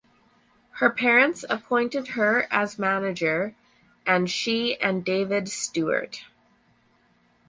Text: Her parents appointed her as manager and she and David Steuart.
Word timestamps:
Her 0.79 0.89
parents 0.89 1.45
appointed 1.47 2.07
her 2.17 2.47
as 2.49 2.79
manager 2.79 3.53
and 4.03 4.27
she 4.27 4.75
and 4.77 5.05
David 5.05 5.43
Steuart. 5.43 6.23